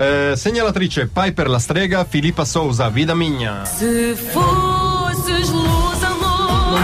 Eh, 0.00 0.36
segnalatrice 0.36 1.08
Piper 1.08 1.48
la 1.48 1.58
strega, 1.58 2.04
Filippa 2.04 2.44
Sousa, 2.44 2.88
Vida 2.88 3.16
Migna. 3.16 3.64
Se 3.66 4.14
fosses 4.14 5.50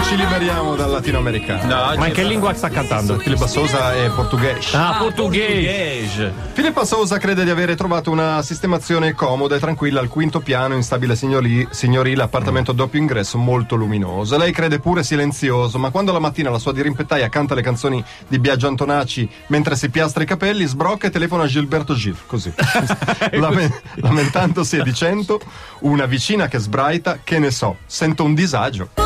ci 0.07 0.15
liberiamo 0.15 0.75
dal 0.75 0.91
latinoamericano. 0.91 1.95
Ma 1.97 2.07
in 2.07 2.13
che 2.13 2.23
lingua 2.23 2.53
sta 2.53 2.69
cantando? 2.69 3.17
Filippa 3.17 3.47
Sousa 3.47 3.95
è 3.95 4.07
portoghese. 4.11 4.77
Ah, 4.77 4.97
portoghese. 4.99 6.31
Filippa 6.53 6.85
Sousa 6.85 7.17
crede 7.17 7.43
di 7.43 7.49
avere 7.49 7.75
trovato 7.75 8.11
una 8.11 8.43
sistemazione 8.43 9.13
comoda 9.13 9.55
e 9.55 9.59
tranquilla 9.59 9.99
al 9.99 10.07
quinto 10.07 10.41
piano 10.41 10.75
in 10.75 10.83
stabile 10.83 11.15
signori- 11.15 11.67
signorile 11.71 12.21
appartamento 12.21 12.71
a 12.71 12.73
doppio 12.75 12.99
ingresso 12.99 13.39
molto 13.39 13.75
luminoso. 13.75 14.37
Lei 14.37 14.51
crede 14.51 14.79
pure 14.79 15.03
silenzioso, 15.03 15.79
ma 15.79 15.89
quando 15.89 16.11
la 16.11 16.19
mattina 16.19 16.51
la 16.51 16.59
sua 16.59 16.71
dirimpettaia 16.71 17.27
canta 17.29 17.55
le 17.55 17.63
canzoni 17.63 18.03
di 18.27 18.37
Biagio 18.37 18.67
Antonacci 18.67 19.27
mentre 19.47 19.75
si 19.75 19.89
piastra 19.89 20.21
i 20.21 20.27
capelli, 20.27 20.65
sbrocca 20.65 21.07
e 21.07 21.09
telefona 21.09 21.43
a 21.43 21.47
Gilberto 21.47 21.95
Gil, 21.95 22.15
così. 22.27 22.53
Lame- 23.31 23.81
lamentandosi 23.95 24.77
e 24.77 24.83
dicendo 24.83 25.39
una 25.79 26.05
vicina 26.05 26.47
che 26.47 26.59
sbraita, 26.59 27.19
che 27.23 27.39
ne 27.39 27.49
so, 27.49 27.77
sento 27.87 28.23
un 28.23 28.35
disagio. 28.35 29.04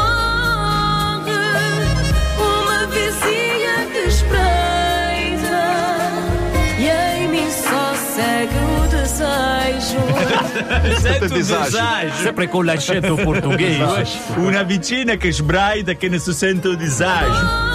Sento 10.99 11.25
un 11.25 11.33
disagio. 11.33 11.77
Sempre 12.21 12.47
con 12.47 12.65
l'accento 12.65 13.15
portoghese. 13.15 14.07
Una 14.35 14.63
vicina 14.63 15.15
che 15.15 15.31
sbraita 15.31 15.93
che 15.93 16.09
ne 16.09 16.19
si 16.19 16.33
sente 16.33 16.67
un 16.69 16.77
disagio. 16.77 17.67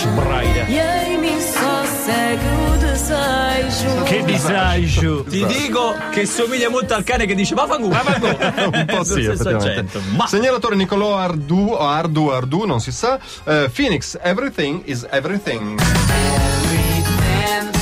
Sbraida. 0.00 0.64
e. 0.66 1.00
Che 4.04 4.24
disagio. 4.24 5.22
Ti 5.22 5.46
dico 5.46 5.94
che 6.10 6.26
somiglia 6.26 6.68
molto 6.68 6.94
al 6.94 7.04
cane 7.04 7.26
che 7.26 7.34
dice 7.34 7.54
va 7.54 7.66
fanculo. 7.66 7.94
un 8.74 8.84
po' 8.86 9.04
sì, 9.04 9.24
effettivamente. 9.24 10.00
Ma 10.16 10.26
Segnalatore 10.26 10.74
Nicolò 10.74 11.16
Ardu, 11.16 11.68
o 11.70 11.86
Ardu, 11.86 12.26
Ardu, 12.28 12.64
non 12.64 12.80
si 12.80 12.90
sa. 12.90 13.18
Eh, 13.44 13.70
Phoenix, 13.72 14.18
everything 14.20 14.82
is 14.84 15.06
everything. 15.10 15.78
hands. 17.40 17.79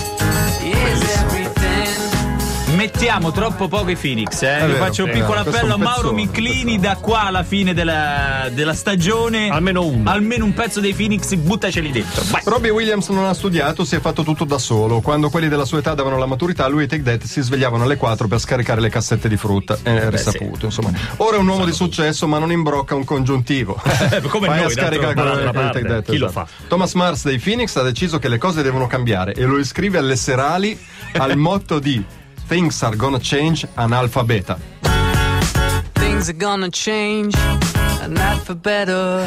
Mettiamo 2.78 3.32
troppo 3.32 3.66
poco 3.66 3.90
i 3.90 3.96
Phoenix, 3.96 4.40
eh. 4.42 4.46
Vero, 4.46 4.74
faccio 4.74 5.02
un 5.02 5.10
sì, 5.10 5.18
piccolo 5.18 5.42
questo 5.42 5.50
è 5.50 5.54
appello 5.56 5.74
a 5.74 5.78
Mauro 5.78 6.12
Miclini 6.12 6.78
da 6.78 6.94
qua 6.94 7.22
alla 7.22 7.42
fine 7.42 7.74
della, 7.74 8.48
della 8.52 8.72
stagione. 8.72 9.48
Almeno 9.48 9.84
uno. 9.84 10.08
Almeno 10.08 10.44
un 10.44 10.54
pezzo 10.54 10.78
dei 10.78 10.94
Phoenix, 10.94 11.34
buttaceli 11.34 11.90
dentro. 11.90 12.22
Vai. 12.30 12.42
Robbie 12.44 12.70
Williams 12.70 13.08
non 13.08 13.24
ha 13.24 13.34
studiato, 13.34 13.84
si 13.84 13.96
è 13.96 14.00
fatto 14.00 14.22
tutto 14.22 14.44
da 14.44 14.58
solo. 14.58 15.00
Quando 15.00 15.28
quelli 15.28 15.48
della 15.48 15.64
sua 15.64 15.78
età 15.78 15.94
davano 15.94 16.18
la 16.18 16.26
maturità, 16.26 16.68
lui 16.68 16.84
e 16.84 16.86
Take 16.86 17.02
That 17.02 17.24
si 17.24 17.40
svegliavano 17.40 17.82
alle 17.82 17.96
4 17.96 18.28
per 18.28 18.38
scaricare 18.38 18.80
le 18.80 18.90
cassette 18.90 19.28
di 19.28 19.36
frutta. 19.36 19.76
È 19.82 20.08
risaputo, 20.08 20.66
insomma. 20.66 20.92
Ora 21.16 21.34
è 21.34 21.40
un 21.40 21.48
uomo 21.48 21.64
di 21.64 21.72
successo, 21.72 22.28
ma 22.28 22.38
non 22.38 22.52
imbrocca 22.52 22.94
un 22.94 23.04
congiuntivo. 23.04 23.74
Come 24.28 24.46
Vai 24.46 24.58
a 24.58 24.62
noi, 24.62 24.70
scaricare 24.70 25.14
d'altro- 25.14 25.22
quello 25.24 25.50
d'altra 25.50 25.50
di 25.50 25.72
Take 25.72 25.80
parte, 25.80 25.88
That, 25.88 26.10
chi 26.12 26.18
lo 26.18 26.28
esatto. 26.28 26.46
fa? 26.46 26.66
Thomas 26.68 26.92
Mars 26.94 27.24
dei 27.24 27.40
Phoenix 27.40 27.74
ha 27.74 27.82
deciso 27.82 28.20
che 28.20 28.28
le 28.28 28.38
cose 28.38 28.62
devono 28.62 28.86
cambiare 28.86 29.32
e 29.32 29.44
lo 29.46 29.58
iscrive 29.58 29.98
alle 29.98 30.14
serali 30.14 30.78
al 31.14 31.36
motto 31.36 31.80
di 31.80 32.04
Things 32.48 32.82
are 32.82 32.96
gonna 32.96 33.18
change 33.18 33.66
analfabeta. 33.76 34.58
Things 35.94 36.28
are 36.28 36.32
gonna 36.38 36.70
change, 36.70 37.34
and 38.02 38.14
not 38.14 38.38
for 38.42 38.54
better. 38.54 39.26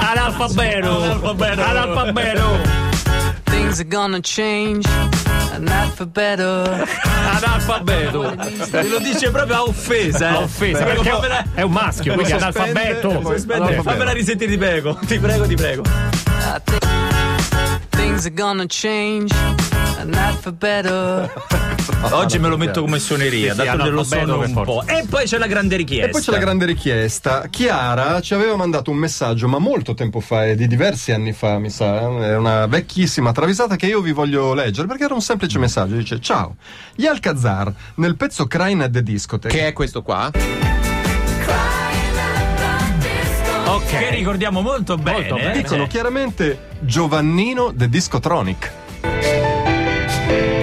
Analfabeto. 0.00 1.02
Analfabeto. 1.20 1.62
Analfabeto. 1.62 2.58
Things 3.44 3.80
are 3.80 3.84
gonna 3.88 4.20
change, 4.20 4.86
and 5.52 5.64
not 5.68 5.94
for 5.94 6.06
better. 6.06 6.64
Analfabeto. 7.34 8.34
Te 8.70 8.88
lo 8.88 8.98
dice 9.00 9.30
proprio 9.30 9.56
a 9.56 9.62
offesa, 9.64 10.28
eh. 10.30 10.34
A 10.34 10.38
offesa, 10.38 10.84
perché 10.84 11.10
fammela- 11.10 11.44
è 11.54 11.62
un 11.62 11.72
maschio, 11.72 12.14
quindi 12.14 12.32
analfabeto. 12.32 13.10
Analfabeto. 13.10 13.82
fammela 13.82 14.12
risentire, 14.12 14.50
ti 14.50 14.58
prego. 14.58 14.98
Ti 15.06 15.18
prego, 15.18 15.46
ti 15.46 15.54
prego. 15.54 15.82
Things 18.08 18.24
are 18.24 18.34
gonna 18.34 18.64
change, 18.66 19.34
and 19.98 20.14
not 20.14 20.40
for 20.40 20.50
better. 20.50 21.30
Oggi 22.12 22.38
me 22.38 22.48
lo 22.48 22.56
metto 22.56 22.80
come 22.80 22.98
suoneria, 22.98 23.52
Sì, 23.52 23.62
dato 23.62 23.82
che 23.82 23.90
lo 23.90 24.02
sono 24.02 24.40
un 24.40 24.62
po'. 24.62 24.82
E 24.86 25.04
poi 25.06 25.26
c'è 25.26 25.36
la 25.36 25.46
grande 25.46 25.76
richiesta. 25.76 26.06
E 26.06 26.10
poi 26.10 26.22
c'è 26.22 26.30
la 26.30 26.38
grande 26.38 26.64
richiesta. 26.64 27.48
Chiara 27.50 28.18
ci 28.22 28.32
aveva 28.32 28.56
mandato 28.56 28.90
un 28.90 28.96
messaggio, 28.96 29.46
ma 29.46 29.58
molto 29.58 29.92
tempo 29.92 30.20
fa, 30.20 30.46
è 30.46 30.54
di 30.54 30.66
diversi 30.66 31.12
anni 31.12 31.34
fa, 31.34 31.58
mi 31.58 31.68
sa. 31.68 31.98
È 31.98 32.34
una 32.34 32.64
vecchissima 32.64 33.30
travisata 33.32 33.76
che 33.76 33.84
io 33.84 34.00
vi 34.00 34.12
voglio 34.12 34.54
leggere 34.54 34.86
perché 34.86 35.04
era 35.04 35.12
un 35.12 35.20
semplice 35.20 35.58
messaggio. 35.58 35.94
Dice: 35.94 36.18
Ciao, 36.18 36.56
gli 36.94 37.04
Alcazar 37.04 37.70
nel 37.96 38.16
pezzo 38.16 38.46
Crying 38.46 38.80
at 38.80 38.90
the 38.90 39.02
Discotheque. 39.02 39.58
Che 39.58 39.66
è 39.66 39.72
questo 39.74 40.00
qua? 40.00 40.30
Ok. 43.78 43.98
Che 43.98 44.10
ricordiamo 44.10 44.60
molto 44.60 44.96
bene. 44.96 45.18
Molto 45.18 45.34
bene. 45.36 45.52
Dicono 45.52 45.86
chiaramente 45.86 46.58
Giovannino 46.80 47.72
the 47.74 47.88
Discotronic. 47.88 48.70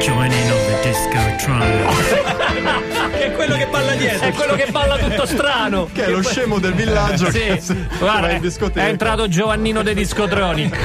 On 0.07 0.29
the 0.29 0.79
Discotron. 0.83 1.61
Che 3.15 3.25
è 3.27 3.31
quello 3.33 3.55
che 3.55 3.67
balla 3.67 3.93
dietro. 3.95 4.27
È 4.27 4.31
quello 4.33 4.55
che 4.55 4.67
balla 4.71 4.97
tutto 4.97 5.25
strano. 5.25 5.87
Che 5.91 6.05
è 6.05 6.09
lo 6.09 6.21
scemo 6.21 6.59
del 6.59 6.73
villaggio 6.73 7.31
Sì, 7.31 7.39
che 7.39 7.61
guarda, 7.99 8.29
è 8.29 8.39
discoteca. 8.39 8.87
entrato 8.87 9.27
Giovannino 9.27 9.81
De 9.83 9.93
Discotronic. 9.93 10.77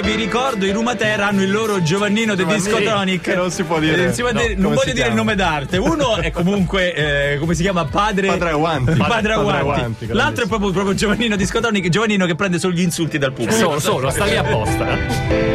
Poi 0.00 0.10
vi 0.10 0.14
ricordo, 0.14 0.64
i 0.64 0.72
Rumatera 0.72 1.26
hanno 1.28 1.42
il 1.42 1.50
loro 1.50 1.82
Giovannino 1.82 2.34
de 2.34 2.42
Giovannino, 2.42 2.68
Discotronic. 2.68 3.20
che 3.20 3.34
non 3.34 3.50
si 3.50 3.62
può 3.64 3.78
dire. 3.78 3.94
Eh, 3.94 4.04
non 4.04 4.14
si 4.14 4.22
può 4.22 4.32
No, 4.32 4.40
dire- 4.40 4.54
non 4.54 4.74
voglio 4.74 4.92
dire 4.92 5.08
il 5.08 5.14
nome 5.14 5.34
d'arte. 5.34 5.76
Uno 5.76 6.16
è 6.16 6.30
comunque, 6.30 7.32
eh, 7.32 7.38
come 7.38 7.54
si 7.54 7.62
chiama? 7.62 7.84
Padre. 7.84 8.28
Padre 8.28 8.50
Aguanti. 8.50 8.84
Padre, 8.92 9.06
Padre 9.08 9.32
Aguanti. 9.34 9.60
Aguanti, 9.60 10.06
L'altro 10.10 10.44
è 10.44 10.48
proprio, 10.48 10.70
proprio 10.70 10.94
Giovannino 10.94 11.36
Discotronic. 11.36 11.88
Giovannino 11.88 12.26
che 12.26 12.34
prende 12.34 12.58
solo 12.58 12.74
gli 12.74 12.80
insulti 12.80 13.18
dal 13.18 13.32
pubblico. 13.32 13.58
Solo, 13.60 13.80
solo, 13.80 14.10
sta 14.10 14.24
lì 14.24 14.36
apposta. 14.36 14.86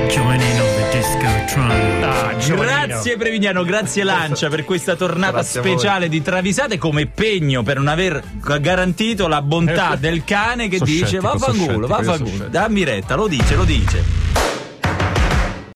The 0.09 0.89
Discotron. 0.91 1.72
Ah, 2.03 2.38
Giovannino. 2.38 2.85
Grazie 2.85 3.17
Prevignano, 3.17 3.63
grazie 3.63 4.03
Lancia 4.03 4.50
per 4.50 4.63
questa 4.63 4.95
tornata 4.95 5.33
Grazie 5.33 5.62
speciale 5.62 6.07
di 6.09 6.22
Travisate 6.22 6.77
come 6.77 7.07
pegno 7.07 7.63
per 7.63 7.77
non 7.77 7.88
aver 7.88 8.22
garantito 8.59 9.27
la 9.27 9.41
bontà 9.41 9.95
del 9.95 10.23
cane 10.23 10.67
che 10.67 10.77
So 10.77 10.85
dice 10.85 11.06
scettico, 11.06 11.38
so 11.38 11.38
vaffanculo, 11.38 11.88
so 11.88 11.94
vaffanculo, 11.94 12.47
dammi 12.50 12.83
retta, 12.83 13.16
lo 13.16 13.27
dice, 13.27 13.56
lo 13.56 13.63
dice. 13.63 14.25